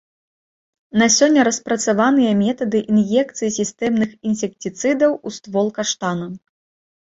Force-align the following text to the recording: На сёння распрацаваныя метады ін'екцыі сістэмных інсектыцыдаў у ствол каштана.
На 1.01 1.07
сёння 1.15 1.41
распрацаваныя 1.47 2.31
метады 2.45 2.81
ін'екцыі 2.93 3.49
сістэмных 3.59 4.17
інсектыцыдаў 4.31 5.11
у 5.15 5.29
ствол 5.37 5.67
каштана. 5.79 6.27